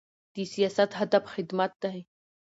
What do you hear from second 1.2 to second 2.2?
خدمت دی